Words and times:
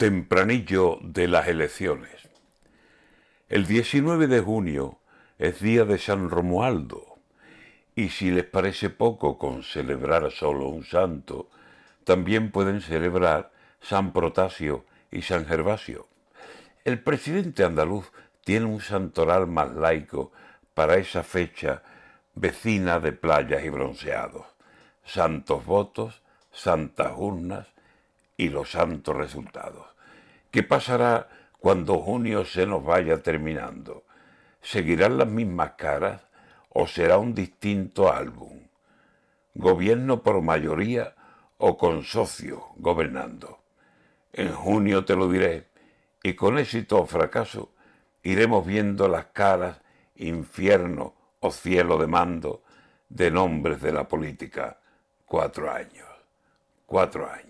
Tempranillo 0.00 0.98
de 1.02 1.28
las 1.28 1.46
elecciones. 1.46 2.30
El 3.50 3.66
19 3.66 4.28
de 4.28 4.40
junio 4.40 4.98
es 5.36 5.60
día 5.60 5.84
de 5.84 5.98
San 5.98 6.30
Romualdo, 6.30 7.18
y 7.94 8.08
si 8.08 8.30
les 8.30 8.46
parece 8.46 8.88
poco 8.88 9.36
con 9.36 9.62
celebrar 9.62 10.30
solo 10.30 10.68
un 10.68 10.84
santo, 10.84 11.50
también 12.04 12.50
pueden 12.50 12.80
celebrar 12.80 13.52
San 13.82 14.14
Protasio 14.14 14.86
y 15.10 15.20
San 15.20 15.44
Gervasio. 15.44 16.08
El 16.86 17.02
presidente 17.02 17.62
andaluz 17.62 18.10
tiene 18.42 18.64
un 18.64 18.80
santoral 18.80 19.48
más 19.48 19.70
laico 19.74 20.32
para 20.72 20.96
esa 20.96 21.22
fecha 21.22 21.82
vecina 22.34 23.00
de 23.00 23.12
playas 23.12 23.62
y 23.66 23.68
bronceados, 23.68 24.46
santos 25.04 25.66
votos, 25.66 26.22
santas 26.50 27.12
urnas 27.14 27.66
y 28.40 28.48
los 28.48 28.70
santos 28.70 29.14
resultados. 29.14 29.86
¿Qué 30.50 30.62
pasará 30.62 31.28
cuando 31.58 31.98
junio 31.98 32.46
se 32.46 32.64
nos 32.66 32.82
vaya 32.82 33.22
terminando? 33.22 34.04
¿Seguirán 34.62 35.18
las 35.18 35.28
mismas 35.28 35.72
caras 35.72 36.22
o 36.70 36.86
será 36.86 37.18
un 37.18 37.34
distinto 37.34 38.10
álbum? 38.10 38.62
¿Gobierno 39.52 40.22
por 40.22 40.40
mayoría 40.40 41.14
o 41.58 41.76
con 41.76 42.02
socios 42.02 42.62
gobernando? 42.76 43.58
En 44.32 44.54
junio 44.54 45.04
te 45.04 45.16
lo 45.16 45.28
diré 45.28 45.68
y 46.22 46.32
con 46.32 46.56
éxito 46.56 47.02
o 47.02 47.06
fracaso 47.06 47.74
iremos 48.22 48.64
viendo 48.64 49.06
las 49.06 49.26
caras 49.26 49.82
infierno 50.16 51.12
o 51.40 51.50
cielo 51.50 51.98
de 51.98 52.06
mando 52.06 52.62
de 53.10 53.30
nombres 53.30 53.82
de 53.82 53.92
la 53.92 54.08
política. 54.08 54.80
Cuatro 55.26 55.70
años. 55.70 56.08
Cuatro 56.86 57.30
años. 57.30 57.40